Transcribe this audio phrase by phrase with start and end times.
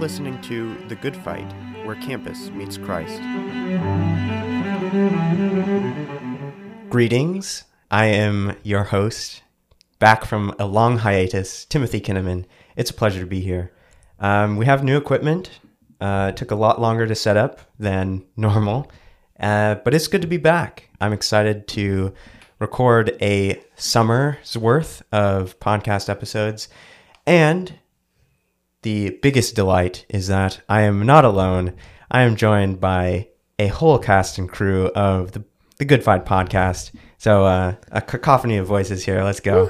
[0.00, 1.52] listening to The Good Fight,
[1.84, 3.20] where campus meets Christ.
[6.88, 7.64] Greetings.
[7.90, 9.42] I am your host,
[9.98, 12.46] back from a long hiatus, Timothy Kinnaman.
[12.76, 13.72] It's a pleasure to be here.
[14.18, 15.60] Um, we have new equipment.
[16.00, 18.90] Uh, it took a lot longer to set up than normal,
[19.38, 20.88] uh, but it's good to be back.
[20.98, 22.14] I'm excited to
[22.58, 26.70] record a summer's worth of podcast episodes.
[27.26, 27.74] And
[28.82, 31.74] the biggest delight is that I am not alone.
[32.10, 35.44] I am joined by a whole cast and crew of the,
[35.78, 36.92] the Good Fight podcast.
[37.18, 39.22] So, uh, a cacophony of voices here.
[39.22, 39.68] Let's go.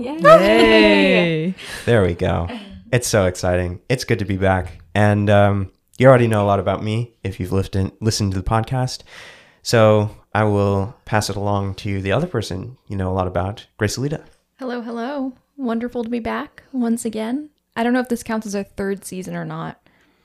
[0.00, 1.54] Yay!
[1.84, 2.48] There we go.
[2.92, 3.80] It's so exciting.
[3.88, 4.80] It's good to be back.
[4.94, 8.48] And um, you already know a lot about me if you've listened, listened to the
[8.48, 9.02] podcast.
[9.62, 13.66] So I will pass it along to the other person you know a lot about,
[13.76, 14.24] Grace-Elleda.
[14.58, 15.34] Hello, hello.
[15.56, 17.50] Wonderful to be back once again.
[17.74, 19.80] I don't know if this counts as our third season or not,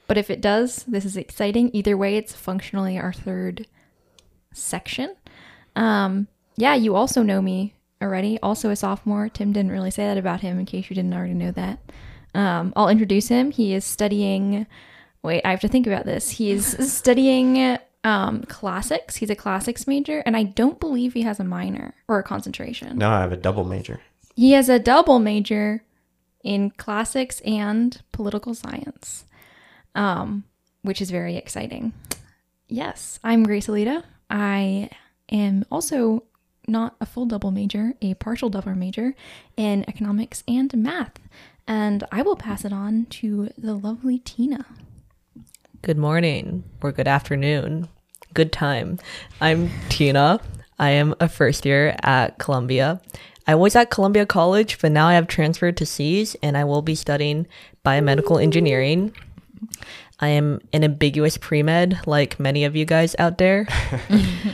[0.08, 1.70] but if it does, this is exciting.
[1.74, 3.68] Either way, it's functionally our third
[4.54, 5.16] section.
[5.76, 8.40] Um, yeah, you also know me already.
[8.42, 9.30] Also a sophomore.
[9.30, 11.80] Tim didn't really say that about him in case you didn't already know that.
[12.34, 13.52] Um, I'll introduce him.
[13.52, 14.68] He is studying.
[15.24, 16.32] Wait, I have to think about this.
[16.32, 19.18] He is studying um, classics.
[19.18, 22.98] He's a classics major, and I don't believe he has a minor or a concentration.
[22.98, 24.00] No, I have a double major.
[24.36, 25.84] He has a double major
[26.48, 29.26] in classics and political science,
[29.96, 30.46] um,
[30.82, 31.92] which is very exciting.
[32.70, 34.06] Yes, I'm Grace-Elleda.
[34.30, 34.90] I
[35.30, 36.24] am also
[36.66, 39.14] not a full double major, a partial double major
[39.58, 41.20] in economics and math.
[41.68, 44.66] And I will pass it on to the lovely Tina.
[45.82, 47.90] Good morning or good afternoon.
[48.34, 49.00] Good time.
[49.42, 50.40] I'm Tina.
[50.80, 53.02] I am a first year at Columbia.
[53.48, 56.82] I was at Columbia College, but now I have transferred to SEAS and I will
[56.82, 57.48] be studying
[57.86, 59.14] biomedical engineering.
[60.20, 63.68] I am an ambiguous pre med, like many of you guys out there.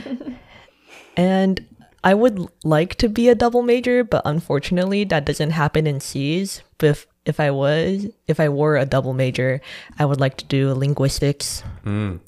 [1.16, 1.66] and
[2.04, 6.62] I would like to be a double major, but unfortunately, that doesn't happen in SEAS.
[6.78, 9.60] But if, if I was, if I were a double major,
[9.98, 11.64] I would like to do linguistics.
[11.84, 12.20] Mm.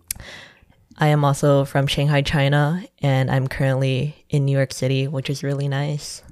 [0.98, 5.42] I am also from Shanghai, China, and I'm currently in New York City, which is
[5.44, 6.22] really nice.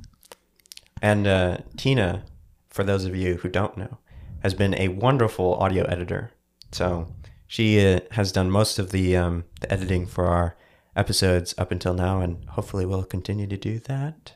[1.05, 2.25] And uh, Tina,
[2.71, 3.99] for those of you who don't know,
[4.43, 6.31] has been a wonderful audio editor.
[6.73, 7.15] So
[7.47, 10.57] she uh, has done most of the, um, the editing for our
[10.97, 14.33] episodes up until now, and hopefully will continue to do that.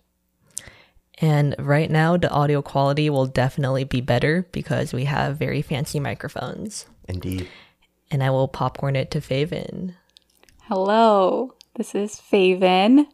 [1.22, 5.98] And right now, the audio quality will definitely be better because we have very fancy
[5.98, 6.84] microphones.
[7.08, 7.48] Indeed.
[8.10, 9.94] And I will popcorn it to Feven.
[10.64, 13.06] Hello, this is Feven.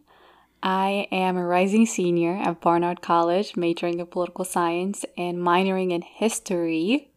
[0.66, 6.00] I am a rising senior at Barnard College, majoring in political science and minoring in
[6.00, 7.10] history.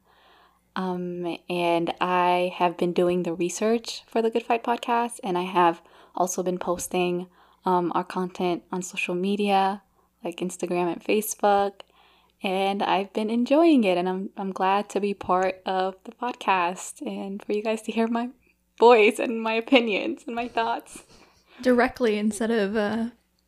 [0.75, 5.43] Um, and I have been doing the research for the Good Fight podcast, and I
[5.43, 5.81] have
[6.13, 7.27] also been posting
[7.63, 9.81] um, our content on social media
[10.25, 11.71] like Instagram and Facebook.
[12.43, 17.01] And I've been enjoying it, and I'm, I'm glad to be part of the podcast
[17.01, 18.27] and for you guys to hear my
[18.77, 21.03] voice and my opinions and my thoughts.
[21.61, 23.05] Directly instead of uh,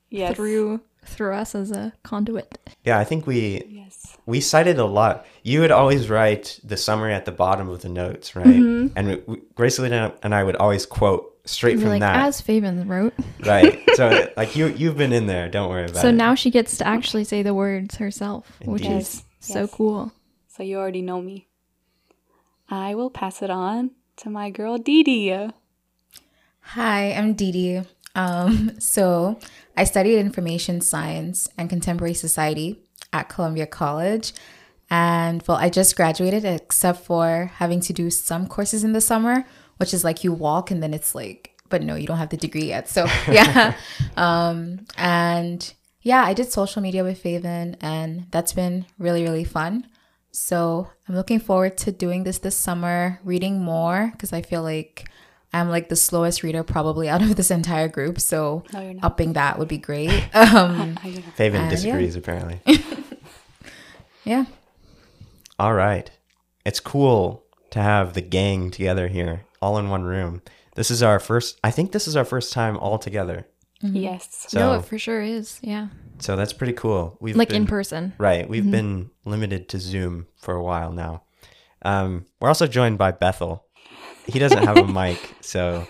[0.09, 0.35] Yes.
[0.35, 2.57] through through us as a conduit.
[2.83, 4.17] Yeah, I think we Yes.
[4.25, 5.25] we cited a lot.
[5.43, 8.45] You would always write the summary at the bottom of the notes, right?
[8.45, 8.93] Mm-hmm.
[8.97, 12.27] And we, we, Grace Lena and I would always quote straight You're from like, that,
[12.27, 13.13] as Feven wrote.
[13.45, 13.79] right?
[13.95, 15.49] So like you you've been in there.
[15.49, 16.03] Don't worry about So it.
[16.03, 18.97] So now she gets to actually say the words herself, which Indeed.
[18.99, 19.71] is so Yes.
[19.71, 20.11] cool.
[20.47, 21.47] So you already know me.
[22.69, 25.49] I will pass it on to my girl Didi.
[26.61, 27.81] Hi, I'm Didi.
[28.15, 29.39] Um, so
[29.79, 32.81] I studied information science and contemporary society
[33.13, 34.33] at Columbia College.
[34.89, 39.45] And well, I just graduated except for having to do some courses in the summer,
[39.77, 42.35] which is like you walk and then it's like, but no, you don't have the
[42.35, 42.89] degree yet.
[42.89, 43.73] So yeah.
[44.17, 49.87] um, and yeah, I did social media with Feven and that's been really, really fun.
[50.31, 55.09] So I'm looking forward to doing this this summer, reading more because I feel like
[55.51, 58.19] I'm like the slowest reader probably out of this entire group.
[58.19, 60.09] So No, upping that would be great.
[60.33, 61.69] Um, Feven Uh, yeah.
[61.69, 62.61] disagrees apparently.
[64.23, 64.45] yeah.
[65.57, 66.09] All right.
[66.65, 70.41] It's cool to have the gang together here, all in one room.
[70.75, 73.47] This is our first I think this is our first time all together.
[73.81, 74.45] Yes.
[74.49, 75.59] So no, it for sure is.
[75.61, 75.87] Yeah.
[76.19, 77.17] so that's pretty cool.
[77.21, 78.13] We've like been, in person.
[78.17, 78.47] Right.
[78.47, 81.23] We've been limited to Zoom for a while now.
[81.83, 83.65] Um, we're also joined by Bethel.
[84.29, 85.87] He doesn't have a mic, so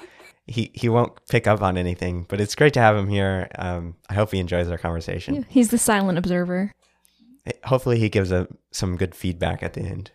[0.47, 2.25] he he won't pick up on anything.
[2.27, 3.49] But it's great to have him here.
[3.57, 5.45] Um, I hope he enjoys our conversation.
[5.49, 6.71] He's the silent observer.
[7.63, 10.11] Hopefully, he gives a, some good feedback at the end.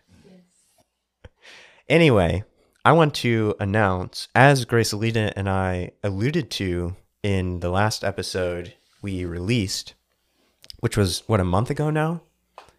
[1.89, 2.43] Anyway,
[2.83, 9.25] I want to announce, as Grace-Elleda and I alluded to in the last episode we
[9.25, 9.95] released,
[10.79, 12.21] which was what a month ago now.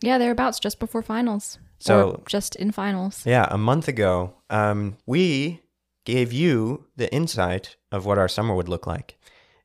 [0.01, 1.59] Yeah, thereabouts, just before finals.
[1.79, 3.25] So- or just in finals.
[3.27, 5.61] Yeah, a month ago, um, we
[6.05, 9.19] gave you the insight of what our summer would look like.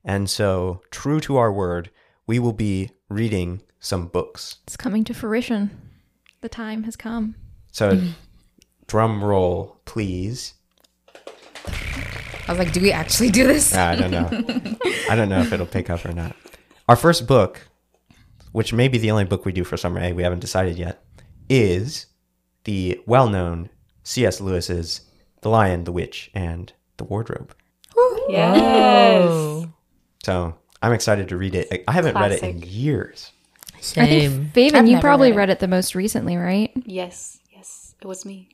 [0.04, 1.90] And so, true to our word,
[2.26, 4.56] we will be reading some books.
[4.64, 5.70] It's coming to fruition.
[6.40, 7.36] The time has come.
[7.70, 8.00] So,
[8.88, 10.54] drum roll, please.
[11.64, 13.74] I was like, do we actually do this?
[13.74, 14.28] I don't know.
[15.08, 16.34] I don't know if it'll pick up or not.
[16.88, 17.68] Our first book,
[18.50, 21.04] which may be the only book we do for Summer A, we haven't decided yet,
[21.48, 22.06] is
[22.64, 23.68] the well known
[24.04, 24.40] C.S.
[24.40, 25.02] Lewis's
[25.42, 27.54] The Lion, the Witch, and the Wardrobe.
[28.28, 29.66] Yes.
[30.24, 31.84] So I'm excited to read it.
[31.88, 32.74] I haven't read it in Classic.
[32.74, 33.32] years.
[33.96, 35.38] I think Feven, I've you probably read it.
[35.38, 36.70] read it the most recently, right?
[36.84, 37.40] Yes.
[37.50, 37.94] Yes.
[38.00, 38.48] It was me.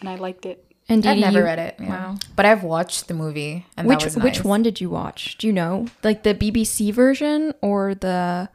[0.00, 0.64] And I liked it.
[0.88, 1.76] And I've Didi, never you- read it.
[1.80, 1.88] yeah.
[1.88, 2.16] Wow.
[2.36, 3.64] But I've watched the movie.
[3.76, 5.38] And Which that was which one did you watch?
[5.38, 5.86] Do you know?
[6.02, 8.48] Like the BBC version or the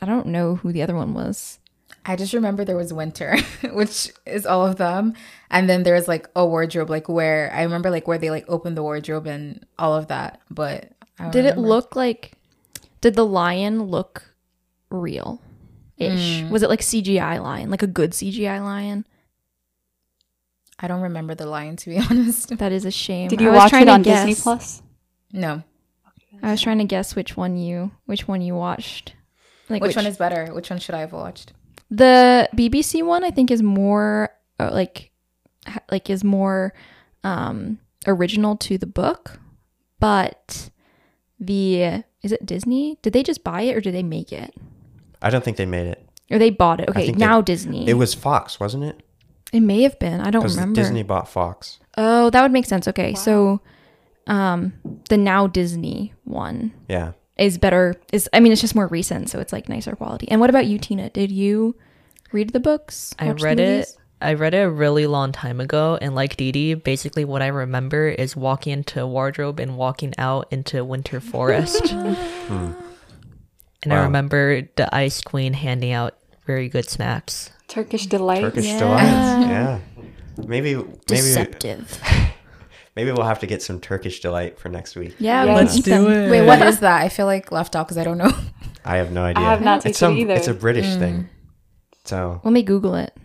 [0.00, 1.58] I don't know who the other one was.
[2.04, 3.36] I just remember there was Winter,
[3.72, 5.14] which is all of them.
[5.50, 8.76] And then there's like a wardrobe, like where I remember like where they like opened
[8.76, 10.40] the wardrobe and all of that.
[10.50, 12.32] But I don't Did it look like
[13.00, 14.34] did the lion look
[14.90, 15.40] real
[15.96, 16.42] ish?
[16.42, 16.50] Mm.
[16.50, 19.06] Was it like CGI lion, like a good CGI lion?
[20.78, 22.56] I don't remember the lion to be honest.
[22.58, 23.28] That is a shame.
[23.28, 24.82] Did you was watch it to on Disney Plus?
[25.32, 25.62] No.
[26.42, 29.14] I was trying to guess which one you which one you watched.
[29.68, 30.52] Like Which, one is better?
[30.52, 31.52] Which one should I have watched?
[31.92, 33.22] The BBC one?
[33.22, 35.12] I think is more uh, like
[35.90, 36.72] like is more
[37.22, 39.38] um original to the book,
[40.00, 40.70] but
[41.38, 42.98] the is it Disney?
[43.02, 44.54] Did they just buy it or did they make it?
[45.20, 46.08] I don't think they made it.
[46.30, 46.88] Or they bought it?
[46.88, 47.86] Okay, think they- now Disney.
[47.86, 49.02] It was Fox, wasn't it?
[49.52, 50.20] It may have been.
[50.20, 50.80] I don't Because remember.
[50.80, 51.78] Disney bought Fox.
[51.98, 52.88] Oh, that would make sense.
[52.88, 53.60] Okay, so
[54.26, 54.72] um
[55.10, 57.12] the now Disney one Yeah.
[57.42, 60.28] Is better is I mean it's just more recent, so it's like nicer quality.
[60.30, 61.10] And what about you, Tina?
[61.10, 61.74] Did you
[62.32, 63.14] read the books?
[63.18, 63.88] I read it.
[64.20, 68.08] I read it a really long time ago, and like Didi, basically what I remember
[68.08, 71.92] is walking into a wardrobe and walking out into winter forest.
[73.84, 76.16] And I remember the Ice Queen handing out
[76.46, 77.50] very good snacks.
[77.66, 78.42] Turkish Delight.
[78.42, 78.78] Turkish Yeah.
[78.78, 79.48] delights.
[79.48, 79.78] Yeah.
[80.46, 82.00] Maybe maybe Deceptive.
[82.96, 85.14] Maybe we'll have to get some Turkish delight for next week.
[85.18, 85.54] Yeah, Yeah.
[85.54, 86.30] Let's do it.
[86.30, 87.02] Wait, what is that?
[87.02, 88.32] I feel like left out because I don't know.
[88.84, 89.44] I have no idea.
[89.44, 90.34] I have not it's tasted some it either.
[90.34, 90.98] it's a British mm.
[90.98, 91.28] thing.
[92.04, 93.16] So Let me Google it.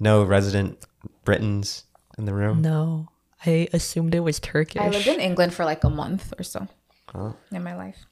[0.00, 0.84] no resident
[1.24, 1.84] Britons
[2.16, 2.60] in the room.
[2.62, 3.08] No,
[3.46, 4.82] I assumed it was Turkish.
[4.82, 6.66] I lived in England for like a month or so
[7.14, 7.36] Oh.
[7.52, 8.04] in my life,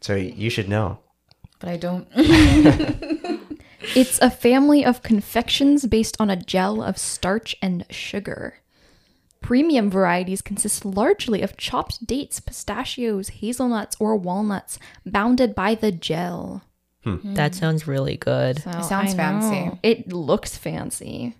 [0.00, 0.98] So you should know.
[1.60, 2.08] but I don't.
[3.94, 8.58] It's a family of confections based on a gel of starch and sugar.
[9.40, 16.62] Premium varieties consist largely of chopped dates, pistachios, hazelnuts, or walnuts bounded by the gel.
[17.04, 17.14] Hmm.
[17.16, 17.34] Hmm.
[17.34, 18.60] that sounds really good.
[18.62, 19.50] So, It sounds I fancy.
[19.66, 19.78] know.
[19.82, 21.34] It looks fancy.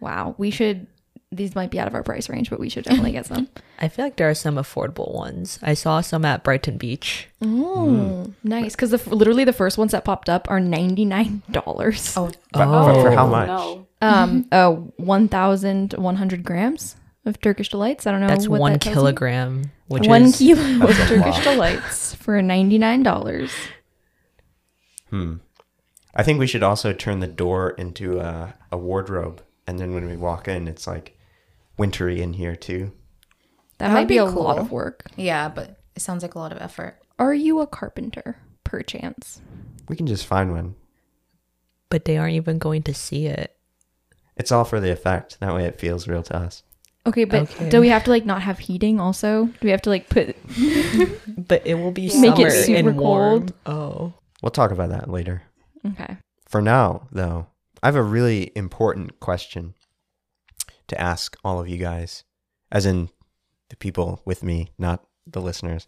[0.00, 0.86] Wow, we should.
[1.32, 3.48] These might be out of our price range, but we should definitely get some.
[3.80, 5.58] I feel like there are some affordable ones.
[5.62, 7.28] I saw some at Brighton Beach.
[7.42, 8.74] Oh, nice!
[8.76, 12.16] Because the, literally the first ones that popped up are ninety nine dollars.
[12.16, 13.14] Oh, But, but for oh.
[13.16, 13.48] how Oh, much?
[13.48, 13.85] No.
[14.02, 18.06] Um, uh, one thousand one hundred grams of Turkish delights.
[18.06, 18.28] I don't know.
[18.28, 23.02] That's what one that kilogram, which one is kilo of Turkish delights for ninety nine
[23.02, 23.50] dollars.
[25.10, 25.36] Hmm.
[26.14, 30.06] I think we should also turn the door into a, a wardrobe, and then when
[30.06, 31.18] we walk in, it's like
[31.76, 32.92] wintry in here too.
[33.78, 35.04] That, That might be, be a lot of work.
[35.16, 36.98] yeah, but it sounds like a lot of effort.
[37.18, 39.40] Are you a carpenter, perchance?
[39.88, 40.74] We can just find one.
[41.90, 43.55] but they aren't even going to see it.
[44.36, 45.38] It's all for the effect.
[45.40, 46.62] That way, it feels real to us.
[47.06, 47.68] Okay, but Okay.
[47.68, 48.98] do we have to like not have heating?
[49.00, 50.36] Also, do we have to like put?
[51.48, 53.40] But it will be Make summer it super and warm.
[53.40, 53.52] cold.
[53.66, 55.42] Oh, We'll talk about that later.
[55.86, 56.16] Okay.
[56.48, 57.46] For now, though,
[57.82, 59.74] I have a really important question
[60.88, 62.24] to ask all of you guys,
[62.72, 63.10] as in
[63.70, 65.86] the people with me, not the listeners.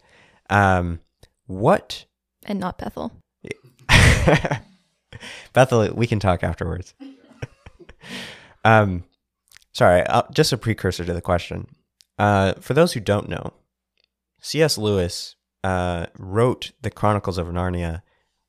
[0.51, 1.01] Um,
[1.47, 2.05] what
[2.47, 3.13] And not Bethel.
[5.53, 6.95] Bethel, we can talk afterwards.
[8.69, 9.05] um,
[9.73, 11.69] sorry, uh, just a precursor to the question.
[12.19, 13.55] Uh, for those who don't know,
[14.43, 14.77] C.S.
[14.77, 18.03] Lewis uh, wrote the Chronicles of Narnia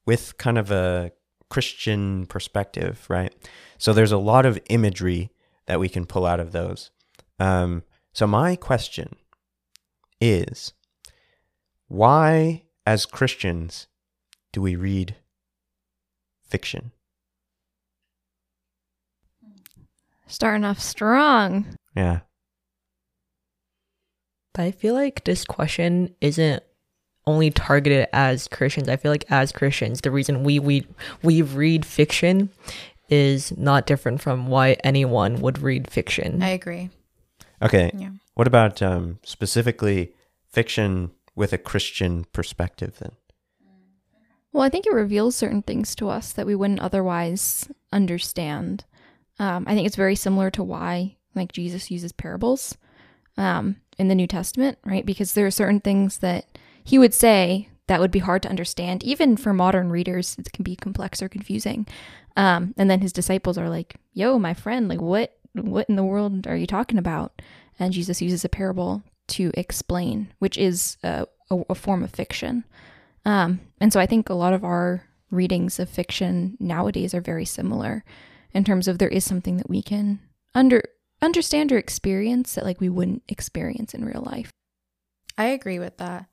[0.05, 1.13] with kind of a
[1.49, 3.33] Christian perspective, right?
[3.77, 5.31] So there's a lot of imagery
[5.67, 6.91] that we can pull out of those.
[7.39, 9.15] Um, so my question
[10.19, 10.73] is,
[11.87, 13.87] why, as Christians,
[14.51, 15.15] do we read
[16.43, 16.91] fiction?
[20.29, 21.65] Starting off strong.
[21.95, 22.19] Yeah.
[24.53, 26.63] But I feel like this question isn't
[27.25, 28.87] only targeted as Christians.
[28.87, 30.87] I feel like as Christians, the reason we we
[31.23, 32.49] we read fiction
[33.09, 36.41] is not different from why anyone would read fiction.
[36.41, 36.89] I agree.
[37.61, 37.91] Okay.
[37.93, 38.11] Yeah.
[38.35, 40.13] What about um, specifically
[40.47, 43.11] fiction with a Christian perspective then?
[44.51, 48.85] Well, I think it reveals certain things to us that we wouldn't otherwise understand.
[49.39, 52.77] Um, I think it's very similar to why, like, Jesus uses parables
[53.37, 55.05] um, in the New Testament, right?
[55.05, 56.45] Because there are certain things that
[56.83, 60.35] he would say that would be hard to understand, even for modern readers.
[60.37, 61.87] It can be complex or confusing.
[62.35, 66.03] Um, and then his disciples are like, "Yo, my friend, like, what, what in the
[66.03, 67.41] world are you talking about?"
[67.79, 72.65] And Jesus uses a parable to explain, which is a, a, a form of fiction.
[73.25, 77.45] Um, and so I think a lot of our readings of fiction nowadays are very
[77.45, 78.03] similar
[78.53, 80.19] in terms of there is something that we can
[80.55, 80.81] under
[81.21, 84.51] understand or experience that like we wouldn't experience in real life.
[85.37, 86.25] I agree with that.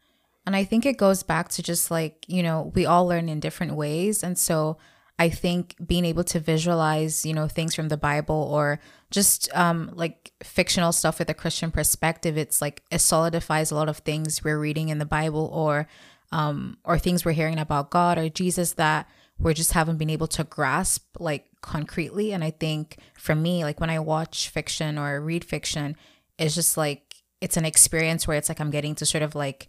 [0.44, 3.40] And I think it goes back to just like, you know, we all learn in
[3.40, 4.22] different ways.
[4.22, 4.78] And so
[5.18, 8.78] I think being able to visualize, you know, things from the Bible or
[9.10, 13.88] just um, like fictional stuff with a Christian perspective, it's like it solidifies a lot
[13.88, 15.88] of things we're reading in the Bible or
[16.32, 19.08] um, or things we're hearing about God or Jesus that
[19.38, 22.32] we just haven't been able to grasp like concretely.
[22.32, 25.96] And I think for me, like when I watch fiction or read fiction,
[26.38, 29.68] it's just like it's an experience where it's like I'm getting to sort of like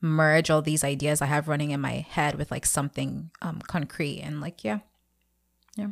[0.00, 4.20] merge all these ideas I have running in my head with like something um concrete
[4.20, 4.80] and like yeah.
[5.76, 5.88] Yeah.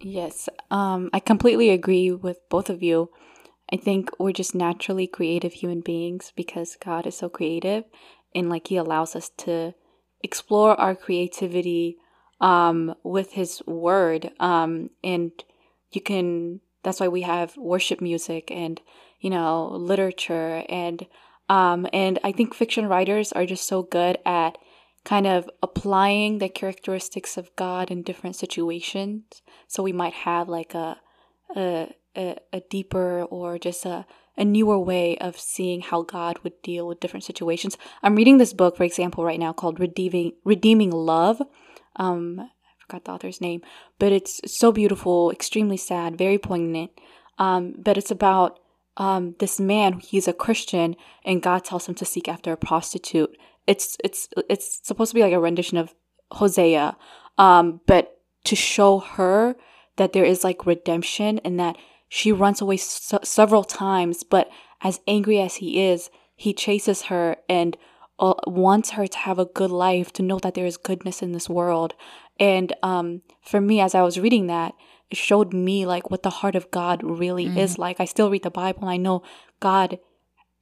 [0.00, 3.10] Yes, um, I completely agree with both of you.
[3.72, 7.84] I think we're just naturally creative human beings because God is so creative
[8.34, 9.74] and like He allows us to
[10.22, 11.96] explore our creativity
[12.40, 14.30] um, with His Word.
[14.40, 15.32] Um, and
[15.90, 18.80] you can, that's why we have worship music and,
[19.20, 20.64] you know, literature.
[20.68, 21.06] And,
[21.48, 24.58] um, and I think fiction writers are just so good at
[25.04, 29.42] kind of applying the characteristics of God in different situations.
[29.66, 30.98] So we might have like a,
[31.56, 34.04] a, a, a deeper or just a,
[34.38, 37.76] a newer way of seeing how God would deal with different situations.
[38.02, 41.42] I'm reading this book, for example, right now called Redeeming Redeeming Love.
[41.96, 42.46] Um, I
[42.78, 43.62] forgot the author's name,
[43.98, 46.92] but it's so beautiful, extremely sad, very poignant.
[47.38, 48.60] Um, but it's about
[48.96, 49.98] um, this man.
[49.98, 53.36] He's a Christian, and God tells him to seek after a prostitute.
[53.66, 55.94] It's it's it's supposed to be like a rendition of
[56.30, 56.96] Hosea,
[57.38, 59.56] um, but to show her
[59.96, 61.76] that there is like redemption and that
[62.08, 64.48] she runs away several times, but
[64.82, 67.76] as angry as he is, he chases her and
[68.18, 71.32] uh, wants her to have a good life, to know that there is goodness in
[71.32, 71.94] this world.
[72.40, 74.74] And um, for me, as I was reading that,
[75.10, 77.58] it showed me like what the heart of God really mm-hmm.
[77.58, 78.00] is like.
[78.00, 79.22] I still read the Bible and I know
[79.60, 79.98] God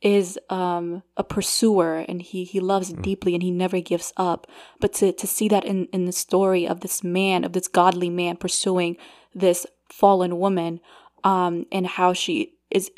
[0.03, 3.03] is um, a pursuer and he, he loves mm.
[3.03, 4.47] deeply and he never gives up.
[4.79, 8.11] But to, to see that in, in the story of this man, of this godly
[8.11, 8.97] man pursuing
[9.35, 10.81] this fallen woman,
[11.25, 12.91] um, and how she is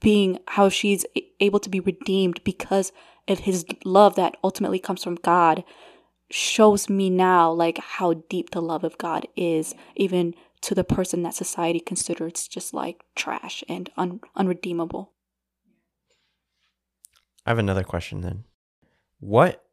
[0.00, 1.06] being, how she's
[1.40, 2.92] able to be redeemed because
[3.28, 5.64] of his love that ultimately comes from God,
[6.30, 11.22] shows me now like how deep the love of God is, even to the person
[11.22, 15.12] that society considers just like trash and un- unredeemable.
[17.44, 18.44] I have another question then.
[19.18, 19.64] What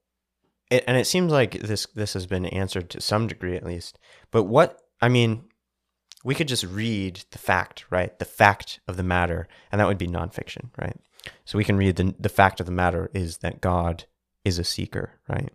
[0.72, 3.98] and it seems like this this has been answered to some degree at least.
[4.32, 5.46] But what I mean,
[6.24, 8.18] we could just read the fact, right?
[8.20, 10.98] The fact of the matter, and that would be nonfiction, right?
[11.46, 14.06] So we can read the the fact of the matter is that God
[14.44, 15.52] is a seeker, right?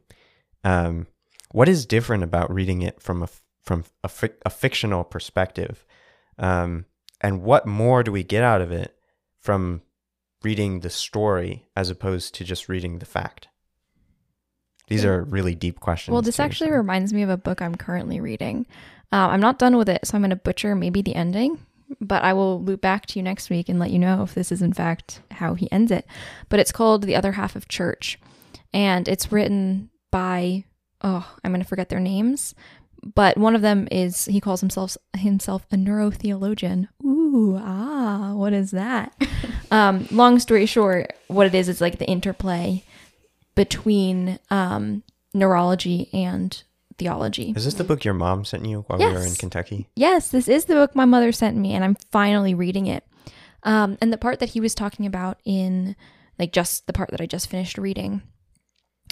[0.63, 1.07] Um,
[1.53, 3.29] what is different about reading it from a
[3.63, 4.11] from a,
[4.45, 5.85] a fictional perspective,
[6.39, 6.87] um,
[7.21, 8.97] and what more do we get out of it
[9.41, 9.83] from
[10.43, 13.49] reading the story as opposed to just reading the fact?
[14.89, 16.13] These are really deep questions.
[16.13, 18.67] Well, this actually reminds me of a book I'm currently reading.
[19.15, 21.61] Uh, I'm not done with it, so I'm going to butcher maybe the ending,
[22.01, 24.51] but I will loop back to you next week and let you know if this
[24.51, 26.05] is in fact how he ends it.
[26.49, 28.19] But it's called The Other Half of Church,
[28.73, 30.65] and it's written by,
[31.03, 32.57] oh, I'm going to forget their names,
[33.15, 36.89] but one of them is he calls himself himself a neurotheologian.
[37.05, 39.15] Ooh, ah, what is that?
[39.71, 42.83] um, long story short, what it is is like the interplay
[43.55, 46.65] between um, neurology and
[46.99, 47.53] theology.
[47.57, 49.13] Is this the book your mom sent you while yes.
[49.13, 49.89] we were in Kentucky?
[49.97, 53.05] Yes, this is the book my mother sent me, and I'm finally reading it.
[53.63, 55.97] Um, and the part that he was talking about in,
[56.39, 58.23] like, just the part that I just finished reading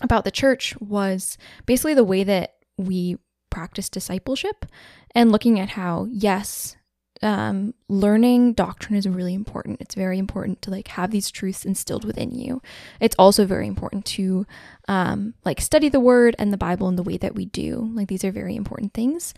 [0.03, 3.17] about the church was basically the way that we
[3.51, 4.67] practice discipleship
[5.15, 6.77] and looking at how, yes,
[7.23, 9.81] um, learning doctrine is really important.
[9.81, 12.61] It's very important to like have these truths instilled within you.
[13.01, 14.47] It's also very important to
[14.89, 17.91] um, like study the word and the Bible in the way that we do.
[17.95, 19.35] Like these are very important things.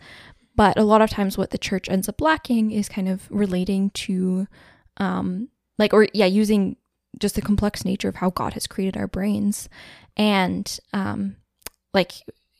[0.55, 3.89] But a lot of times, what the church ends up lacking is kind of relating
[3.91, 4.47] to,
[4.97, 6.77] um, like, or yeah, using
[7.19, 9.69] just the complex nature of how God has created our brains
[10.15, 11.35] and um,
[11.93, 12.13] like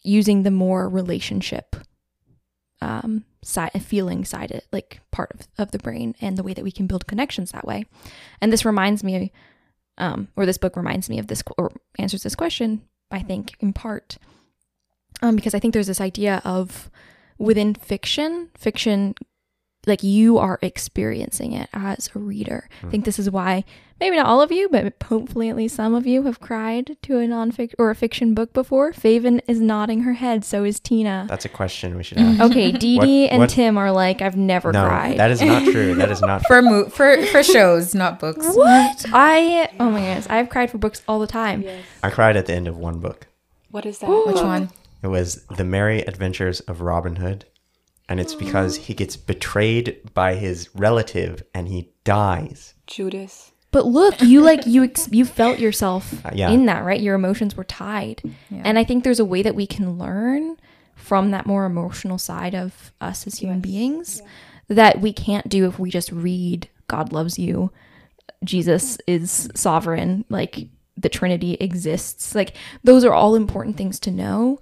[0.04, 1.75] using the more relationship
[2.82, 6.64] um, side, feeling side, it like part of, of the brain and the way that
[6.64, 7.86] we can build connections that way.
[8.42, 9.32] And this reminds me,
[9.98, 13.74] um, or this book reminds me of this, or answers this question, I think, in
[13.74, 14.18] part,
[15.22, 16.90] um, because I think there's this idea of
[17.38, 19.16] within fiction, fiction
[19.88, 22.68] like you are experiencing it as a reader.
[22.80, 23.06] I think mm-hmm.
[23.06, 23.64] this is why
[24.00, 27.20] maybe not all of you, but hopefully at least some of you have cried to
[27.20, 28.92] a non-fiction or a fiction book before.
[28.92, 31.26] Feven is nodding her head, so is Tina.
[31.30, 32.42] That's a question we should ask.
[32.42, 35.18] Okay, Didi and what- Tim are like, I've never no, cried.
[35.18, 35.96] that is not true.
[35.96, 36.46] That is not true.
[36.48, 38.46] For mo- for for shows, not books.
[38.56, 39.06] what?
[39.12, 41.62] I oh my goodness, I've cried for books all the time.
[41.62, 41.84] Yes.
[42.04, 43.28] I cried at the end of one book.
[43.72, 44.10] What is that?
[44.10, 44.70] Which one?
[45.02, 47.46] It was The Merry Adventures of Robin Hood.
[48.08, 52.76] And it's because he gets betrayed by his relative and he dies.
[52.86, 53.52] Judas.
[53.72, 56.50] But look, you like you ex- you felt yourself Uh, yeah.
[56.52, 57.02] in that, right?
[57.02, 58.22] Your emotions were tied.
[58.50, 58.62] Yeah.
[58.64, 60.56] And I think there's a way that we can learn
[60.96, 64.22] from that more emotional side of us as human beings
[64.70, 67.72] that we can't do if we just read God loves you,
[68.44, 72.34] Jesus is sovereign, like the Trinity exists.
[72.36, 74.60] Like those are all important things to know,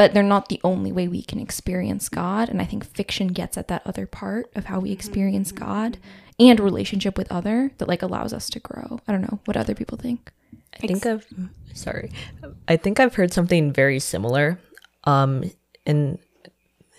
[0.00, 2.48] but they're not the only way we can experience God.
[2.48, 5.98] And I think fiction gets at that other part of how we experience God
[6.38, 9.00] and relationship with other that like allows us to grow.
[9.06, 10.32] I don't know what other people think.
[10.72, 11.26] I think I've
[11.74, 12.12] sorry.
[12.66, 14.58] I think I've heard something very similar.
[15.04, 15.50] Um
[15.84, 16.18] and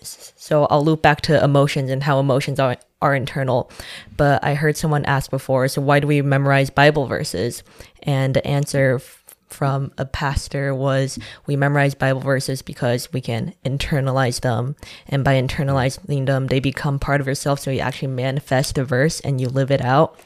[0.00, 3.68] so I'll loop back to emotions and how emotions are are internal.
[4.16, 7.64] But I heard someone ask before, so why do we memorize Bible verses?
[8.04, 9.21] And the answer f-
[9.52, 14.76] from a pastor was we memorize Bible verses because we can internalize them.
[15.08, 17.60] And by internalizing them, they become part of yourself.
[17.60, 20.18] So you actually manifest the verse and you live it out.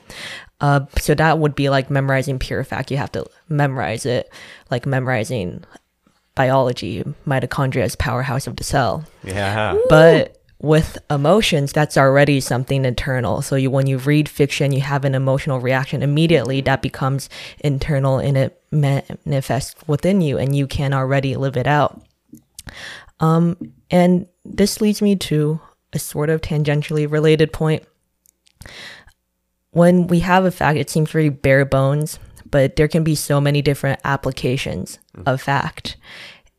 [0.60, 2.90] Uh, so that would be like memorizing pure fact.
[2.90, 4.32] You have to memorize it,
[4.70, 5.64] like memorizing
[6.34, 9.04] biology, mitochondria is powerhouse of the cell.
[9.24, 9.76] Yeah.
[9.88, 13.42] But with emotions, that's already something internal.
[13.42, 16.60] So you, when you read fiction, you have an emotional reaction immediately.
[16.60, 17.28] That becomes
[17.60, 22.02] internal and it manifests within you, and you can already live it out.
[23.20, 23.56] Um,
[23.90, 25.60] and this leads me to
[25.92, 27.84] a sort of tangentially related point.
[29.70, 32.18] When we have a fact, it seems very bare bones,
[32.50, 35.96] but there can be so many different applications of fact,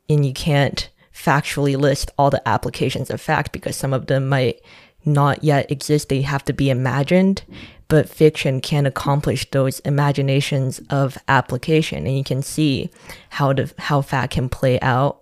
[0.08, 4.62] and you can't factually list all the applications of fact because some of them might
[5.04, 6.10] not yet exist.
[6.10, 7.44] They have to be imagined,
[7.88, 12.90] but fiction can accomplish those imaginations of application, and you can see
[13.30, 15.22] how the how fact can play out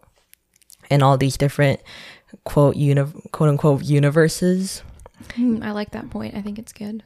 [0.90, 1.80] in all these different
[2.44, 4.84] quote uni- quote unquote universes.
[5.36, 6.36] Hmm, I like that point.
[6.36, 7.04] I think it's good.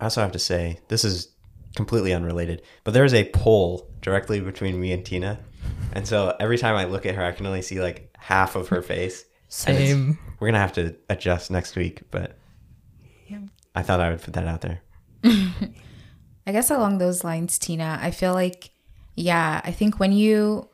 [0.00, 1.28] I also have to say, this is
[1.74, 5.38] completely unrelated, but there is a poll directly between me and Tina.
[5.96, 8.68] And so every time I look at her, I can only see like half of
[8.68, 9.24] her face.
[9.66, 10.18] And it's- Same.
[10.38, 12.36] We're going to have to adjust next week, but
[13.74, 14.82] I thought I would put that out there.
[15.24, 18.70] I guess along those lines, Tina, I feel like
[19.14, 20.68] yeah, I think when you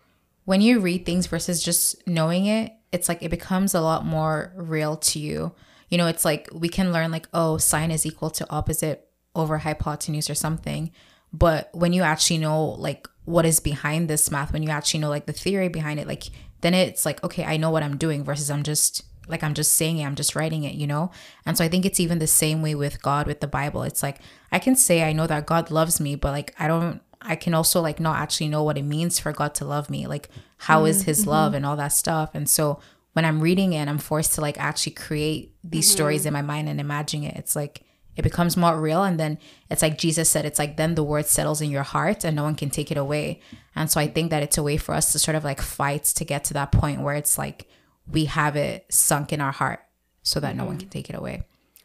[0.44, 4.52] when you read things versus just knowing it, it's like it becomes a lot more
[4.56, 5.52] real to you.
[5.88, 9.58] You know, it's like we can learn like, oh, sine is equal to opposite over
[9.58, 10.90] hypotenuse or something.
[11.32, 15.08] But when you actually know like what is behind this math, when you actually know
[15.08, 16.24] like the theory behind it, like
[16.60, 19.74] then it's like, okay, I know what I'm doing versus I'm just like I'm just
[19.74, 21.10] saying it, I'm just writing it, you know?
[21.46, 23.82] And so I think it's even the same way with God, with the Bible.
[23.82, 27.00] It's like I can say I know that God loves me, but like I don't
[27.20, 30.06] I can also like not actually know what it means for God to love me.
[30.06, 31.30] Like how is mm, his mm-hmm.
[31.30, 32.30] love and all that stuff.
[32.34, 32.80] And so
[33.12, 36.28] when I'm reading it, I'm forced to like actually create these stories mm-hmm.
[36.28, 37.36] in my mind and imagine it.
[37.36, 37.84] It's like
[38.16, 39.38] it becomes more real and then
[39.70, 42.42] it's like Jesus said, it's like then the word settles in your heart and no
[42.42, 43.40] one can take it away.
[43.74, 46.04] And so I think that it's a way for us to sort of like fight
[46.04, 47.68] to get to that point where it's like
[48.10, 49.80] we have it sunk in our heart
[50.22, 51.42] so that no one can take it away.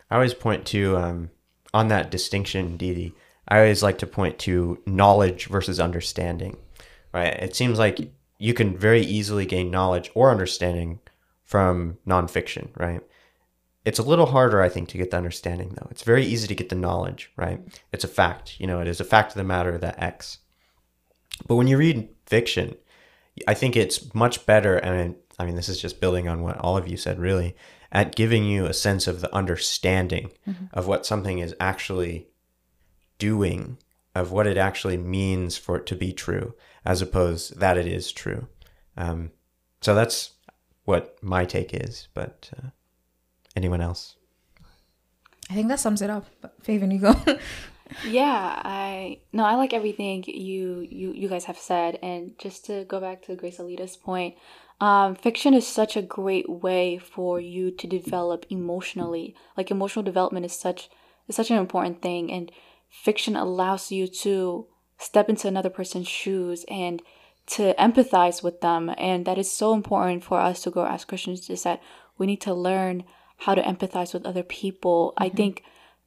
[0.09, 1.29] I always point to um,
[1.73, 3.13] on that distinction, Didi.
[3.47, 6.57] I always like to point to knowledge versus understanding.
[7.13, 7.33] Right?
[7.33, 10.99] It seems like you can very easily gain knowledge or understanding
[11.43, 12.69] from nonfiction.
[12.77, 13.01] Right?
[13.87, 15.87] It's a little harder, I think, to get the understanding though.
[15.91, 17.31] It's very easy to get the knowledge.
[17.43, 17.59] Right?
[17.93, 18.59] It's a fact.
[18.59, 20.39] You know, it is a fact of the matter that X.
[21.47, 22.75] But when you read fiction,
[23.47, 26.77] I think it's much better, and I mean, this is just building on what all
[26.77, 27.55] of you said, really.
[27.91, 30.31] at giving you a sense of the understanding
[30.73, 32.27] of what something is actually
[33.17, 33.77] doing,
[34.13, 36.53] of what it actually means for it to be true,
[36.85, 38.47] as opposed that it is true.
[38.97, 39.31] Um,
[39.81, 40.31] so that's
[40.83, 42.07] what my take is.
[42.13, 42.69] But uh,
[43.57, 44.15] anyone else?
[45.49, 46.25] I think that sums it up.
[46.41, 47.15] But Feven, you go.
[48.05, 52.85] Yeah, I no, I like everything you you you guys have said, and just to
[52.85, 54.35] go back to Grace-Elleda's point,
[54.81, 59.35] um, fiction is such a great way for you to develop emotionally.
[59.55, 60.89] Like emotional development is such
[61.27, 62.51] is such an important thing, and
[62.89, 64.67] fiction allows you to
[64.97, 67.01] step into another person's shoes and
[67.47, 71.49] to empathize with them, and that is so important for us to grow as Christians.
[71.49, 71.81] Is that
[72.17, 73.05] we need to learn
[73.37, 75.13] how to empathize with other people.
[75.17, 75.37] I mm-hmm.
[75.37, 75.63] think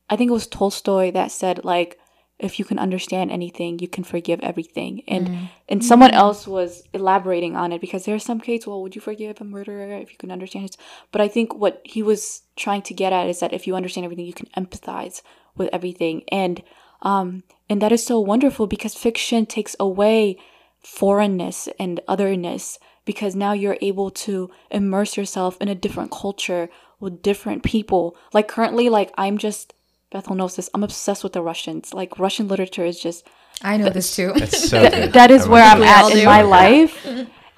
[0.08, 1.98] I think it was Tolstoy that said like
[2.40, 5.02] if you can understand anything, you can forgive everything.
[5.06, 5.48] And mm.
[5.68, 6.20] and someone mm-hmm.
[6.20, 9.44] else was elaborating on it because there are some cases, well, would you forgive a
[9.44, 10.76] murderer if you can understand it?
[11.12, 14.04] But I think what he was trying to get at is that if you understand
[14.04, 15.22] everything, you can empathize
[15.54, 16.24] with everything.
[16.28, 16.62] And
[17.02, 20.38] um and that is so wonderful because fiction takes away
[20.82, 26.68] foreignness and otherness because now you're able to immerse yourself in a different culture
[27.00, 28.16] with different people.
[28.32, 29.74] Like currently, like I'm just
[30.12, 30.68] Bethel knows this.
[30.74, 31.92] I'm obsessed with the Russians.
[31.94, 33.26] Like Russian literature is just
[33.62, 34.32] I know this too.
[34.36, 35.12] It's so Th- good.
[35.14, 37.06] that is I where I'm at in my life.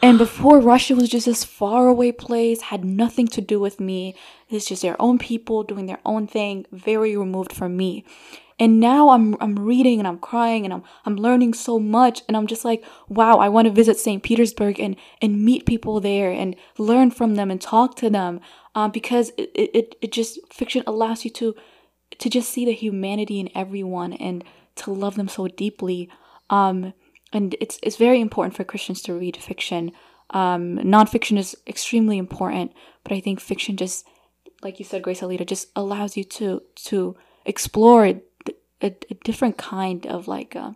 [0.05, 4.17] And before Russia was just this faraway place, had nothing to do with me.
[4.51, 8.05] It's just their own people doing their own thing, very removed from me.
[8.59, 12.37] And now I'm I'm reading and I'm crying and I'm I'm learning so much and
[12.37, 14.23] I'm just like, wow, I want to visit St.
[14.23, 18.41] Petersburg and and meet people there and learn from them and talk to them.
[18.75, 21.55] Um, because it, it it just fiction allows you to
[22.19, 24.45] to just see the humanity in everyone and
[24.77, 26.09] to love them so deeply.
[26.51, 26.95] Um,
[27.33, 29.93] and it's it's very important for Christians to read fiction.
[30.31, 34.07] Um, nonfiction is extremely important, but I think fiction just,
[34.63, 38.21] like you said, Grace-Elleda, just allows you to to explore a,
[38.81, 40.57] a, different kind of like.
[40.57, 40.73] Uh,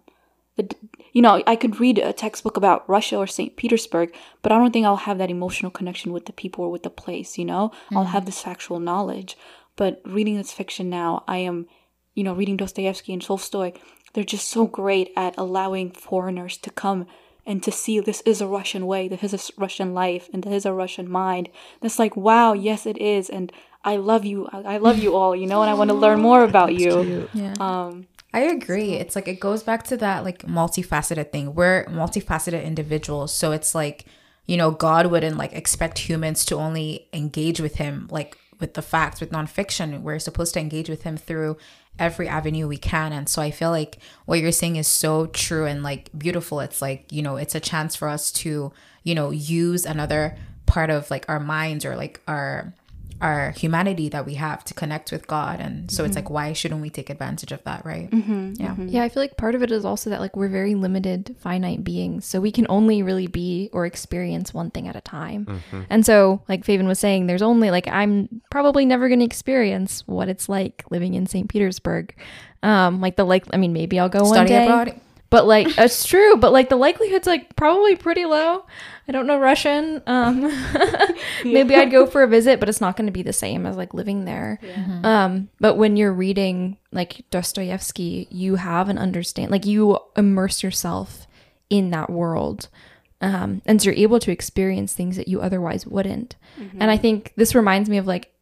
[0.56, 0.74] the,
[1.12, 3.56] you know, I could read a textbook about Russia or St.
[3.56, 6.82] Petersburg, but I don't think I'll have that emotional connection with the people or with
[6.82, 7.72] the place, you know?
[7.92, 9.36] I'll have this factual knowledge.
[9.76, 11.66] But reading this fiction now, I am,
[12.14, 13.72] you know, reading Dostoevsky and Tolstoy,
[14.14, 17.06] they're just so great at allowing foreigners to come
[17.44, 20.52] and to see this is a Russian way, this is a Russian life, and this
[20.52, 21.48] is a Russian mind.
[21.80, 23.28] That's like, wow, yes, it is.
[23.30, 23.52] And
[23.84, 24.48] I love you.
[24.52, 27.28] I I love you all, you know, and I want to learn more about you.
[27.32, 27.54] Yeah.
[27.60, 28.92] Um, I agree.
[28.92, 31.54] It's like it goes back to that like multifaceted thing.
[31.54, 33.32] We're multifaceted individuals.
[33.32, 34.04] So it's like,
[34.44, 38.82] you know, God wouldn't like expect humans to only engage with him like with the
[38.82, 40.02] facts, with nonfiction.
[40.02, 41.56] We're supposed to engage with him through
[41.98, 43.14] every avenue we can.
[43.14, 46.60] And so I feel like what you're saying is so true and like beautiful.
[46.60, 48.70] It's like, you know, it's a chance for us to,
[49.02, 52.74] you know, use another part of like our minds or like our
[53.20, 55.60] our humanity that we have to connect with God.
[55.60, 58.08] And so it's like, why shouldn't we take advantage of that, right?
[58.12, 58.74] Yeah.
[58.78, 61.82] Yeah, I feel like part of it is also that like we're very limited, finite
[61.82, 65.46] beings, so we can only really be or experience one thing at a time.
[65.46, 65.82] Mm-hmm.
[65.88, 70.02] And so, like Feven was saying, there's only like I'm probably never going to experience
[70.06, 71.48] what it's like living in St.
[71.48, 72.14] Petersburg.
[72.62, 75.00] Um, like the like, I mean, maybe I'll go one day, abroad.
[75.30, 76.36] but like it's true.
[76.36, 78.66] But like the likelihood's like probably pretty low.
[79.08, 80.02] I don't know Russian.
[80.06, 80.40] Um,
[81.44, 83.76] maybe I'd go for a visit, but it's not going to be the same as
[83.76, 84.58] like living there.
[85.04, 91.26] Um, but when you're reading like Dostoevsky, you have an understand, like you immerse yourself
[91.70, 92.68] in that world.
[93.20, 96.36] Um, and so you're able to experience things that you otherwise wouldn't.
[96.80, 98.32] And I think this reminds me of like,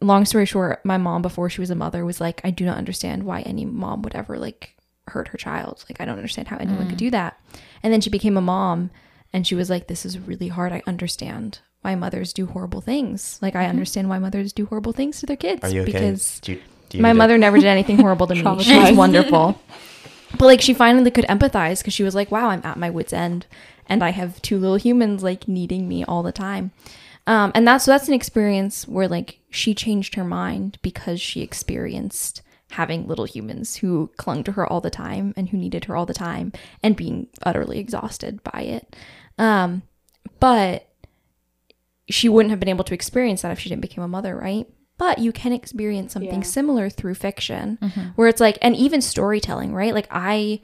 [0.00, 2.78] long story short, my mom before she was a mother was like, I do not
[2.78, 4.74] understand why any mom would ever like
[5.08, 5.84] hurt her child.
[5.88, 7.38] Like, I don't understand how anyone could do that.
[7.82, 8.90] And then she became a mom
[9.32, 10.72] and she was like, This is really hard.
[10.72, 13.38] I understand why mothers do horrible things.
[13.40, 15.64] Like, I understand why mothers do horrible things to their kids.
[15.64, 15.92] Are you okay?
[15.92, 18.62] Because Do you, do you my need a- mother never did anything horrible to me.
[18.62, 19.60] She was wonderful.
[20.38, 23.12] But like she finally could empathize because she was like, wow, I'm at my wit's
[23.12, 23.46] end
[23.86, 26.70] and I have two little humans like needing me all the time.
[27.26, 31.42] Um, and that's so that's an experience where like she changed her mind because she
[31.42, 35.96] experienced having little humans who clung to her all the time and who needed her
[35.96, 38.94] all the time and being utterly exhausted by it.
[39.40, 39.82] Um,
[40.38, 40.86] but
[42.08, 44.66] she wouldn't have been able to experience that if she didn't become a mother, right?
[44.98, 46.46] But you can experience something Yeah.
[46.46, 47.78] similar through fiction,
[48.16, 49.94] where it's like, and even storytelling, right?
[49.94, 50.60] Like I,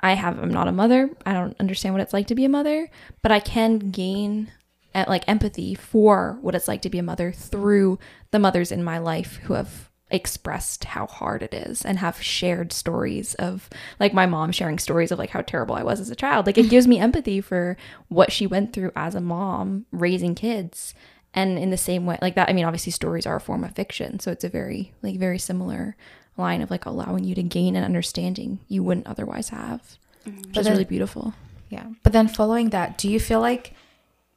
[0.00, 1.10] I have, I'm not a mother.
[1.24, 2.90] I don't understand what it's like to be a mother,
[3.22, 4.50] but I can gain
[4.94, 7.98] uh, like empathy for what it's like to be a mother through
[8.32, 12.72] the mothers in my life who have expressed how hard it is and have shared
[12.72, 13.68] stories of
[13.98, 16.46] like my mom sharing stories of like how terrible I was as a child.
[16.46, 17.76] Like it gives me empathy for
[18.08, 20.94] what she went through as a mom raising kids
[21.32, 23.74] And in the same way, like that, I mean, obviously stories are a form of
[23.74, 25.96] fiction, so it's a very like very similar
[26.36, 29.96] line of like allowing you to gain an understanding you wouldn't otherwise have,
[30.26, 30.46] mm.
[30.46, 31.34] which is then- really beautiful.
[31.68, 31.86] Yeah.
[32.02, 33.74] But then following that, do you feel like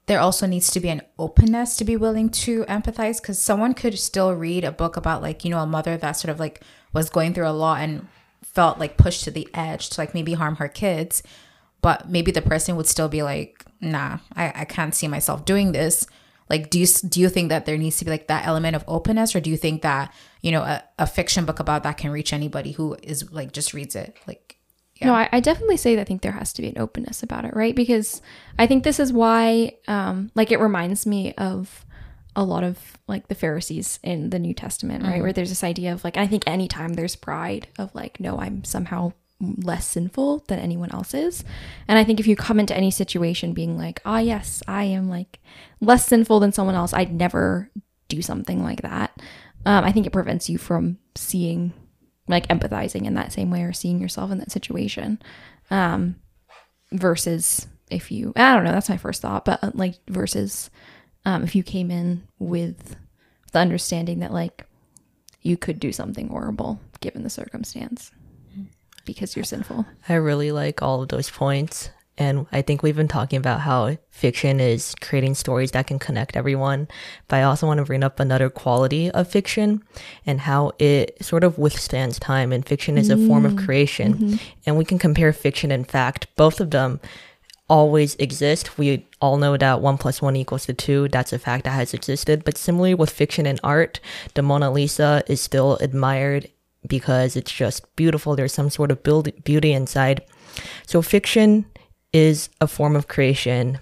[0.05, 3.21] there also needs to be an openness to be willing to empathize?
[3.21, 6.31] Because someone could still read a book about, like, you know, a mother that sort
[6.31, 6.61] of like
[6.91, 8.07] was going through a lot and
[8.43, 11.23] felt like pushed to the edge to like maybe harm her kids.
[11.81, 15.71] But maybe the person would still be like, nah, I, I can't see myself doing
[15.71, 16.07] this.
[16.49, 18.83] Like, do you do you think that there needs to be like that element of
[18.87, 22.11] openness, or do you think that you know a, a fiction book about that can
[22.11, 24.15] reach anybody who is like just reads it?
[24.27, 24.57] Like,
[25.05, 27.45] No, I, I definitely say that I think there has to be an openness about
[27.45, 27.75] it, right?
[27.75, 28.21] Because
[28.57, 31.85] I think this is why, um, like, it reminds me of
[32.35, 35.21] a lot of like the Pharisees in the New Testament, right?
[35.21, 38.63] Where there's this idea of like, I think anytime there's pride of like, no, I'm
[38.63, 41.43] somehow less sinful than anyone else is.
[41.87, 45.09] And I think if you come into any situation being like, ah, yes, I am
[45.09, 45.39] like
[45.79, 47.69] less sinful than someone else, I'd never
[48.07, 49.19] do something like that.
[49.65, 51.73] Um, I think it prevents you from seeing
[52.27, 55.21] like empathizing in that same way or seeing yourself in that situation
[55.71, 56.15] um
[56.91, 60.69] versus if you i don't know that's my first thought but uh, like versus
[61.25, 62.95] um if you came in with
[63.51, 64.65] the understanding that like
[65.41, 68.11] you could do something horrible given the circumstance
[69.05, 71.89] because you're sinful I really like all of those points.
[72.17, 76.35] And I think we've been talking about how fiction is creating stories that can connect
[76.35, 76.87] everyone.
[77.27, 79.83] But I also want to bring up another quality of fiction
[80.25, 82.51] and how it sort of withstands time.
[82.51, 84.13] And fiction is a form of mm, creation.
[84.13, 84.35] Mm-hmm.
[84.67, 86.27] And we can compare fiction and fact.
[86.35, 86.99] Both of them
[87.67, 88.77] always exist.
[88.77, 91.07] We all know that one plus one equals to two.
[91.07, 92.43] That's a fact that has existed.
[92.43, 93.99] But similarly with fiction and art,
[94.35, 96.51] the Mona Lisa is still admired
[96.85, 98.35] because it's just beautiful.
[98.35, 100.23] There's some sort of build- beauty inside.
[100.85, 101.65] So fiction
[102.13, 103.79] is a form of creation.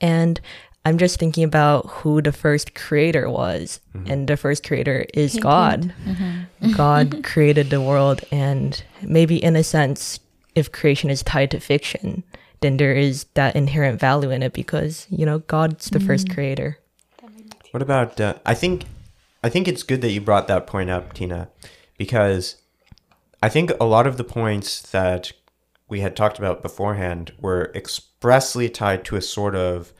[0.00, 0.40] And
[0.84, 3.80] I'm just thinking about who the first creator was.
[3.94, 4.12] Mm-hmm.
[4.12, 5.94] And the first creator is Hint, God.
[6.04, 6.72] Mm-hmm.
[6.72, 8.22] God created the world.
[8.30, 10.20] And maybe in a sense,
[10.54, 12.22] if creation is tied to fiction,
[12.60, 16.34] then there is that inherent value in it because, you know, God's the first mm-hmm.
[16.34, 16.78] creator.
[17.72, 18.20] What about?
[18.20, 18.84] Uh, I think,
[19.42, 21.48] I think it's good that you brought that point up, Tina,
[21.98, 22.56] because
[23.42, 25.32] I think a lot of the points that
[25.88, 29.92] we had talked about beforehand were expressly tied to a sort of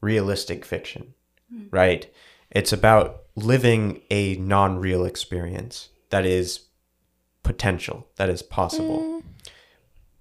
[0.00, 1.14] realistic fiction,
[1.52, 1.64] hmm.
[1.70, 2.12] right?
[2.50, 6.66] It's about living a non-real experience that is
[7.42, 9.00] potential, that is possible.
[9.00, 9.18] Hmm.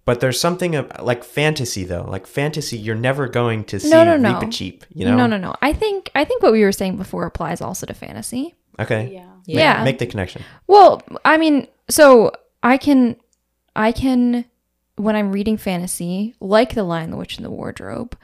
[0.04, 2.06] But there's something ab- like fantasy, though.
[2.08, 4.50] Like fantasy, you're never going to see No, no, no.
[4.50, 4.84] cheap.
[4.90, 5.16] You know?
[5.16, 7.94] no no no i think i think what we were saying before applies also to
[7.94, 9.12] fantasy Okay.
[9.14, 9.28] Yeah.
[9.46, 10.44] yeah Make the connection.
[10.68, 12.32] Well, I mean, so
[12.64, 13.16] I can,
[13.76, 14.46] I can,
[14.96, 18.18] when I'm reading fantasy, like The Lion, the Witch, and the Wardrobe,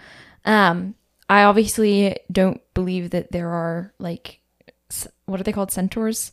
[0.46, 0.96] um,
[1.30, 4.40] I obviously don't believe that there are like,
[5.26, 6.32] what are they called, centaurs,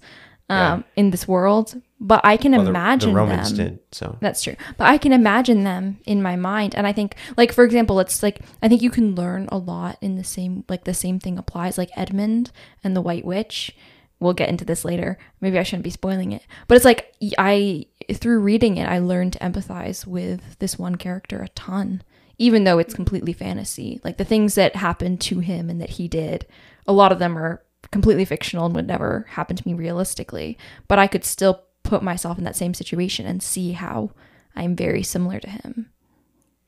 [0.50, 1.80] um, in this world.
[1.98, 3.66] But I can Well, the- imagine the Romans them.
[3.66, 4.18] did so.
[4.20, 4.56] That's true.
[4.76, 6.74] But I can imagine them in my mind.
[6.74, 9.96] And I think like for example, it's like I think you can learn a lot
[10.02, 12.50] in the same like the same thing applies like Edmund
[12.84, 13.74] and the White Witch.
[14.20, 15.16] We'll get into this later.
[15.40, 16.42] Maybe I shouldn't be spoiling it.
[16.68, 21.42] But it's like I through reading it, I learned to empathize with this one character
[21.42, 22.02] a ton.
[22.36, 24.00] Even though it's completely fantasy.
[24.02, 26.46] Like the things that happened to him and that he did,
[26.86, 27.62] a lot of them are
[27.92, 30.58] completely fictional and would never happen to me realistically.
[30.88, 34.10] But I could still put myself in that same situation and see how
[34.56, 35.90] I'm very similar to him.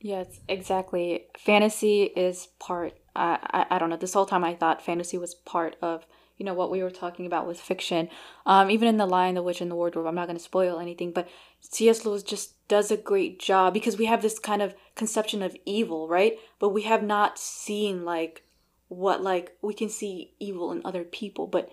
[0.01, 1.25] Yes, exactly.
[1.37, 2.97] Fantasy is part.
[3.17, 3.97] I, I I don't know.
[3.97, 7.27] This whole time I thought fantasy was part of you know what we were talking
[7.27, 8.09] about with fiction.
[8.45, 10.07] Um, even in the Lion, the Witch, and the Wardrobe.
[10.07, 11.29] I'm not going to spoil anything, but
[11.61, 12.05] C.S.
[12.05, 16.09] Lewis just does a great job because we have this kind of conception of evil,
[16.09, 16.39] right?
[16.59, 18.43] But we have not seen like
[18.89, 21.71] what like we can see evil in other people, but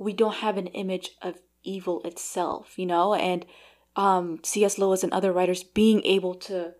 [0.00, 3.14] we don't have an image of evil itself, you know.
[3.14, 3.44] And
[3.96, 4.78] um, C.S.
[4.78, 6.74] Lewis and other writers being able to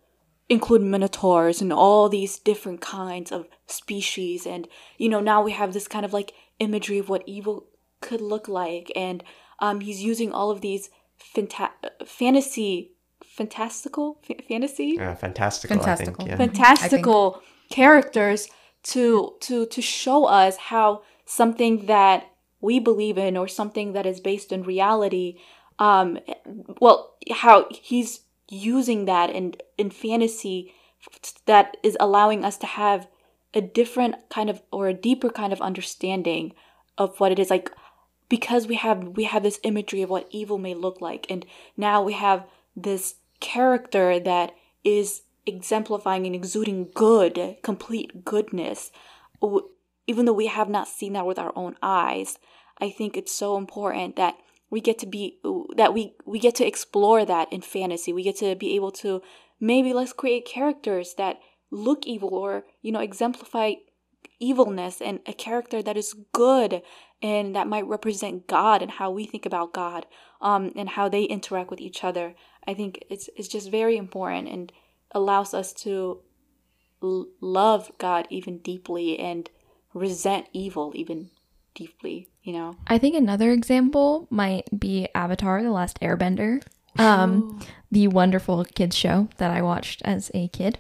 [0.48, 5.72] include minotaurs and all these different kinds of species and you know now we have
[5.72, 7.66] this kind of like imagery of what evil
[8.00, 9.22] could look like and
[9.60, 10.90] um he's using all of these
[11.34, 11.70] fanta-
[12.06, 12.92] fantasy
[13.24, 16.12] fantastical F- fantasy Uh, fantastical, Fantastical.
[16.14, 16.28] I think.
[16.28, 16.36] Yeah.
[16.36, 18.48] fantastical characters
[18.84, 22.24] to to to show us how something that
[22.60, 25.38] we believe in or something that is based in reality
[25.78, 26.18] um
[26.80, 30.72] well how he's using that in in fantasy
[31.46, 33.06] that is allowing us to have
[33.56, 36.52] a different kind of or a deeper kind of understanding
[36.96, 37.72] of what it is like
[38.28, 41.44] because we have we have this imagery of what evil may look like and
[41.76, 44.52] now we have this character that
[44.84, 48.92] is exemplifying and exuding good complete goodness
[50.06, 52.38] even though we have not seen that with our own eyes,
[52.80, 54.36] I think it's so important that
[54.70, 55.38] we get to be
[55.76, 58.12] that we we get to explore that in fantasy.
[58.12, 59.22] We get to be able to
[59.60, 61.38] maybe let's create characters that
[61.70, 63.74] look evil or you know exemplify
[64.38, 66.82] evilness and a character that is good
[67.22, 70.06] and that might represent God and how we think about God
[70.40, 72.34] um, and how they interact with each other.
[72.66, 74.72] I think it's it's just very important and
[75.12, 76.20] allows us to
[77.02, 79.48] l- love God even deeply and
[79.94, 81.30] resent evil even
[81.74, 82.76] deeply, you know.
[82.86, 86.62] I think another example might be Avatar: The Last Airbender,
[86.98, 90.78] um, the wonderful kids show that I watched as a kid.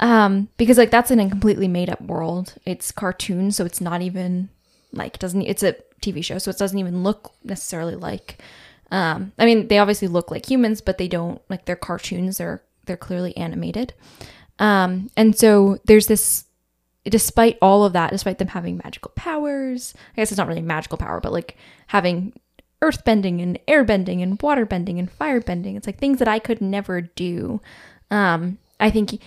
[0.00, 2.54] Um, because like that's in a completely made up world.
[2.64, 4.48] It's cartoon, so it's not even
[4.92, 5.42] like doesn't.
[5.42, 8.38] It's a TV show, so it doesn't even look necessarily like.
[8.90, 12.38] Um, I mean, they obviously look like humans, but they don't like they're cartoons.
[12.38, 13.94] They're they're clearly animated.
[14.58, 16.44] Um, and so there's this
[17.04, 20.98] despite all of that, despite them having magical powers, I guess it's not really magical
[20.98, 21.56] power, but like
[21.88, 22.32] having
[22.82, 26.28] earth bending and air bending and water bending and fire bending, it's like things that
[26.28, 27.60] I could never do.
[28.10, 29.20] Um, I think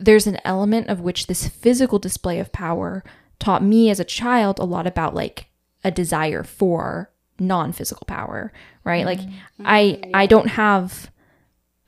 [0.00, 3.04] there's an element of which this physical display of power
[3.38, 5.46] taught me as a child a lot about like
[5.84, 8.52] a desire for non-physical power,
[8.84, 9.06] right?
[9.06, 9.64] Like mm-hmm.
[9.64, 10.26] I I mm-hmm.
[10.26, 11.10] don't have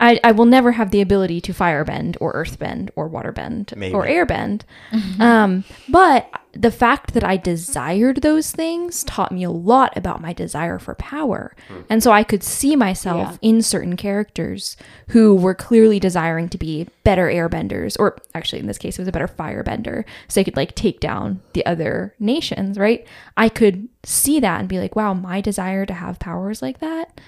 [0.02, 3.94] I, I will never have the ability to firebend or earthbend or waterbend Maybe.
[3.94, 4.62] or airbend.
[5.20, 10.32] um, but the fact that I desired those things taught me a lot about my
[10.32, 11.54] desire for power.
[11.88, 14.76] And so I could see myself in certain characters
[15.08, 19.08] who were clearly desiring to be better airbenders, or actually in this case, it was
[19.08, 20.04] a better firebender.
[20.26, 23.06] So they could like take down the other nations, right?
[23.36, 27.20] I could see that and be like, wow, my desire to have powers like that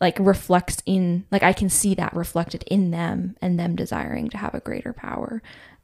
[0.00, 4.38] like reflects in like I can see that reflected in them and them desiring to
[4.38, 5.42] have a greater power.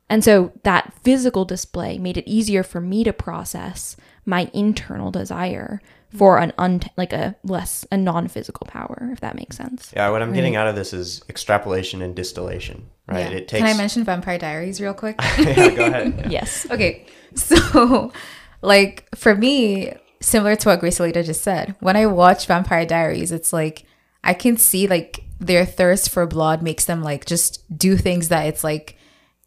[0.09, 3.97] And so that physical display made it easier for me to process
[4.27, 5.81] my internal desire
[6.15, 9.93] for an un like a less a non-physical power if that makes sense.
[9.97, 13.31] Yeah, what I'm getting out of this is extrapolation and distillation, right?
[13.31, 13.39] Yeah.
[13.39, 13.63] It takes.
[13.63, 15.17] Can I mention Vampire Diaries real quick?
[15.39, 16.27] yeah, go ahead.
[16.31, 16.67] Yes.
[16.71, 17.07] Okay.
[17.35, 18.13] So,
[18.63, 23.53] like, for me, similar to what Grace-Elleda just said, when I watch Vampire Diaries, it's
[23.53, 23.85] like
[24.25, 28.47] I can see like their thirst for blood makes them like just do things that
[28.47, 28.97] it's like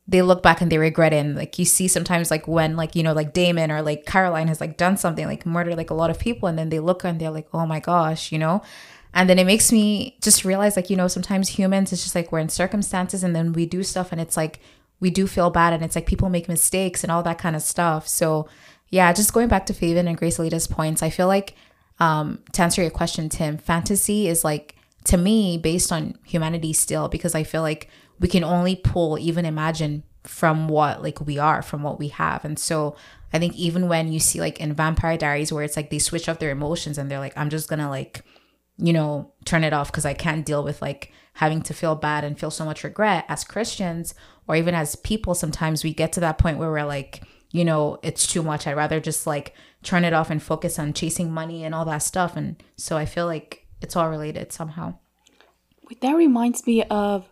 [0.07, 1.17] they look back and they regret it.
[1.17, 4.47] And like you see sometimes like when like, you know, like Damon or like Caroline
[4.47, 7.03] has like done something like murdered like a lot of people and then they look
[7.03, 8.61] and they're like, oh my gosh, you know?
[9.13, 12.31] And then it makes me just realize like, you know, sometimes humans, it's just like
[12.31, 14.59] we're in circumstances and then we do stuff and it's like
[14.99, 17.61] we do feel bad and it's like people make mistakes and all that kind of
[17.61, 18.07] stuff.
[18.07, 18.47] So
[18.89, 21.55] yeah, just going back to Feven and Grace-Elleda's points, I feel like
[21.99, 27.07] um to answer your question, Tim, fantasy is like to me based on humanity still
[27.07, 31.61] because I feel like we can only pull even imagine from what like we are,
[31.61, 32.43] from what we have.
[32.43, 32.95] And so
[33.31, 36.27] I think even when you see like in Vampire Diaries where it's like they switch
[36.27, 38.23] off their emotions and they're like, I'm just gonna like
[38.77, 42.23] you know, turn it off because I can't deal with like having to feel bad
[42.23, 44.13] and feel so much regret as Christians
[44.47, 45.35] or even as people.
[45.35, 48.67] Sometimes we get to that point where we're like, you know, it's too much.
[48.67, 51.99] I'd rather just like turn it off and focus on chasing money and all that
[51.99, 52.35] stuff.
[52.35, 54.95] And so I feel like it's all related somehow.
[56.01, 57.29] That reminds me of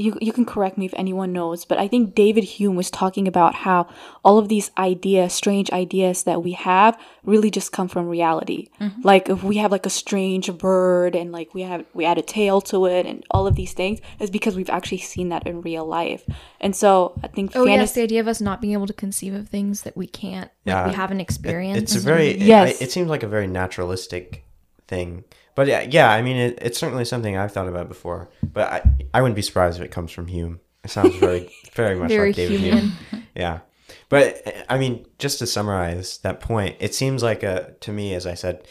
[0.00, 3.28] you you can correct me if anyone knows, but I think David Hume was talking
[3.28, 3.86] about how
[4.24, 8.68] all of these ideas, strange ideas that we have really just come from reality.
[8.80, 9.02] Mm-hmm.
[9.02, 12.22] Like if we have like a strange bird and like we have we add a
[12.22, 15.60] tail to it and all of these things is because we've actually seen that in
[15.62, 16.24] real life.
[16.60, 19.34] And so I think Oh yes, the idea of us not being able to conceive
[19.34, 20.82] of things that we can't, Yeah.
[20.82, 21.82] like we haven't experienced.
[21.82, 22.80] It's a very Yes.
[22.80, 24.44] It, it seems like a very naturalistic
[24.88, 25.24] thing,
[25.60, 26.10] but yeah, yeah.
[26.10, 28.30] I mean, it, it's certainly something I've thought about before.
[28.42, 30.58] But I, I wouldn't be surprised if it comes from Hume.
[30.84, 32.78] It sounds very, very much Very like David human.
[32.78, 33.26] Hume.
[33.34, 33.60] Yeah,
[34.08, 38.26] but I mean, just to summarize that point, it seems like a to me, as
[38.26, 38.66] I said,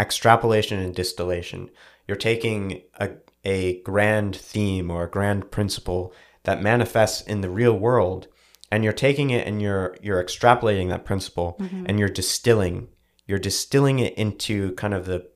[0.00, 1.70] extrapolation and distillation.
[2.08, 3.10] You're taking a
[3.44, 6.12] a grand theme or a grand principle
[6.42, 8.26] that manifests in the real world
[8.72, 11.84] and you're taking it and you're you're extrapolating that principle mm-hmm.
[11.86, 12.88] and you're distilling
[13.26, 15.28] you're distilling it into kind of the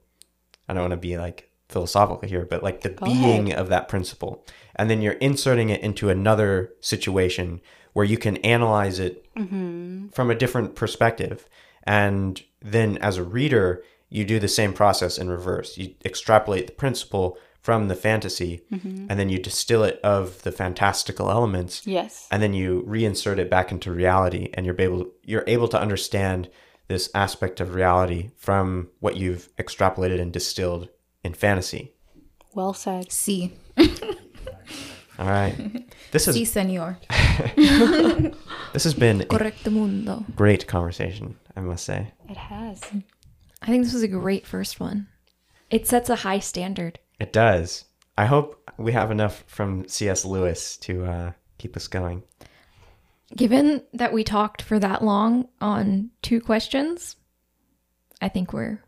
[0.68, 4.44] I don't want to be like philosophical here but like the being of that principle.
[4.76, 7.60] And then you're inserting it into another situation
[7.92, 10.08] where you can analyze it mm-hmm.
[10.08, 11.48] from a different perspective.
[11.84, 15.76] And then as a reader you do the same process in reverse.
[15.76, 19.06] You extrapolate the principle from the fantasy mm-hmm.
[19.10, 22.26] and then you distill it of the fantastical elements yes.
[22.30, 26.48] and then you reinsert it back into reality and you're able you're able to understand
[26.88, 30.88] this aspect of reality from what you've extrapolated and distilled
[31.22, 31.92] in fantasy
[32.54, 33.12] Well said.
[33.12, 33.52] See,
[35.18, 35.84] All right.
[36.12, 36.96] This Si, is senor.
[38.72, 40.24] this has been a Correcto mundo.
[40.36, 42.12] great conversation, I must say.
[42.28, 42.80] It has.
[43.62, 45.08] I think this was a great first one.
[45.70, 47.00] It sets a high standard.
[47.18, 47.84] It does.
[48.16, 50.24] I hope we have enough from C.S.
[50.24, 52.22] Lewis to uh, keep us going.
[53.36, 57.16] Given that we talked for that long on two questions,
[58.20, 58.82] I think we're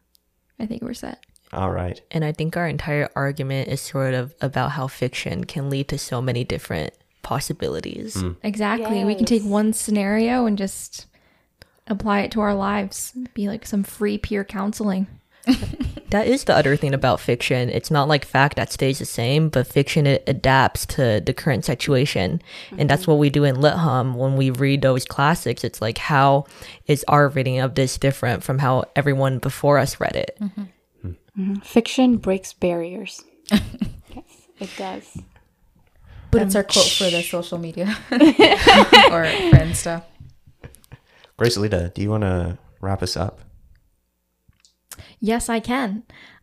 [0.58, 1.24] I think we're set.
[1.52, 2.00] All right.
[2.10, 5.98] And I think our entire argument is sort of about how fiction can lead to
[5.98, 8.14] so many different possibilities.
[8.20, 8.32] Hmm.
[8.42, 9.04] Exactly.
[9.04, 11.06] We can take one scenario and just
[11.86, 13.12] apply it to our lives.
[13.34, 15.06] Be like some free peer counseling.
[16.10, 17.70] That is the other thing about fiction.
[17.70, 21.64] It's not like fact that stays the same, but fiction it adapts to the current
[21.64, 22.42] situation.
[22.76, 25.62] And that's what we do in Lit Hum when we read those classics.
[25.62, 26.46] It's like how
[26.86, 30.36] is our reading of this different from how everyone before us read it?
[30.40, 30.62] Mm-hmm.
[31.06, 31.54] Mm-hmm.
[31.60, 33.22] Fiction breaks barriers.
[33.52, 33.62] yes,
[34.58, 35.16] it does.
[36.32, 40.04] But That's our quote for the social media or friend stuff.
[41.36, 43.40] Grace-Elleda, do you want to wrap us up?
[45.20, 46.02] Yes, I can.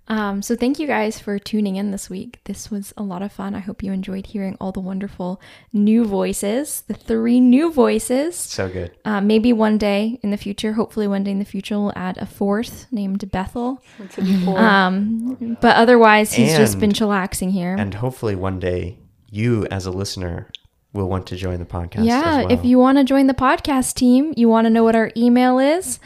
[0.09, 2.39] Um, so thank you guys for tuning in this week.
[2.45, 3.53] This was a lot of fun.
[3.53, 5.41] I hope you enjoyed hearing all the wonderful
[5.73, 8.35] new voices, the three new voices.
[8.37, 8.95] So good.
[9.03, 12.17] Uh, maybe one day in the future, hopefully one day in the future, we'll add
[12.19, 13.83] a fourth named Bethel.
[13.97, 14.47] What's it?
[14.47, 17.75] Um, but otherwise, he's just been And- chillaxing here.
[17.77, 18.99] And hopefully one day
[19.29, 20.49] you, as a listener,
[20.93, 22.05] will want to join the podcast.
[22.05, 22.51] yeah, as well.
[22.53, 25.59] if you want to join the podcast team, you want to know what our email
[25.59, 25.99] is,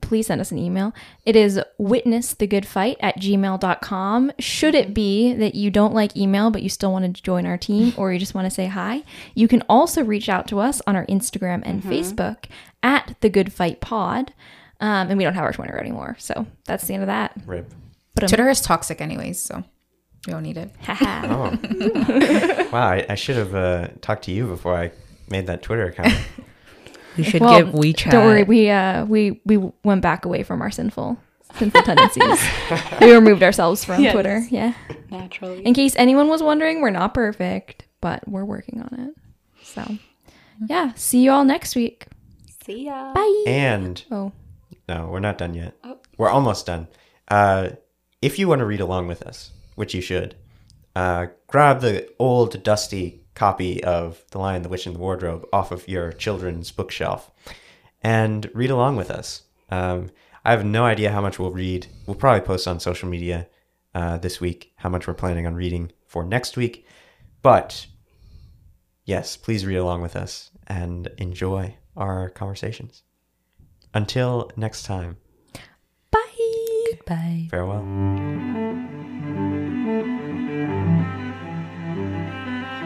[0.00, 0.94] please send us an email.
[1.26, 4.32] It is witnessthegoodfight at gmail.com.
[4.38, 7.58] Should it be that you don't like email, but you still want to join our
[7.58, 9.02] team or you just want to say hi,
[9.34, 12.44] you can also reach out to us on our Instagram and Facebook
[12.82, 14.32] at The Good Fight Pod.
[14.80, 16.16] Um, and we don't have our Twitter anymore.
[16.18, 17.36] So that's the end of that.
[17.46, 17.72] Rip.
[18.16, 19.62] Twitter is toxic anyways, so
[20.26, 20.70] we don't need it.
[20.82, 21.26] Haha.
[21.60, 22.68] Oh.
[22.72, 24.92] wow, I, I should have uh, talked to you before I
[25.30, 26.14] made that Twitter account.
[27.18, 28.10] We should Well, give WeChat.
[28.10, 31.18] Don't worry, we uh we we went back away from our sinful
[31.58, 32.40] sinful tendencies.
[33.00, 34.12] we removed ourselves from Yes.
[34.12, 34.42] Twitter.
[34.50, 34.72] Yeah.
[35.10, 35.62] Naturally.
[35.66, 39.14] In case anyone was wondering, we're not perfect, but we're working on it.
[39.64, 39.96] So,
[40.68, 42.06] yeah, see you all next week.
[42.64, 43.12] See ya.
[43.14, 43.44] Bye.
[43.46, 44.32] and Oh,
[44.88, 45.74] no, we're not done yet.
[45.84, 45.98] Oh.
[46.18, 46.88] We're almost done.
[47.28, 47.70] Uh,
[48.22, 50.34] if you want to read along with us, which you should,
[50.96, 55.70] uh, grab the old, dusty copy of The Lion, the Witch, and the Wardrobe off
[55.70, 57.30] of your children's bookshelf
[58.02, 59.42] and read along with us.
[59.70, 60.10] Um,
[60.44, 61.86] I have no idea how much we'll read.
[62.06, 63.48] We'll probably post on social media
[63.94, 66.84] uh, this week how much we're planning on reading for next week.
[67.42, 67.86] But
[69.04, 73.04] yes, please read along with us and enjoy our conversations.
[73.94, 75.16] Until next time,
[76.10, 76.18] bye.
[77.06, 77.48] Bye.
[77.50, 77.84] farewell.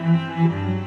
[0.03, 0.82] Thank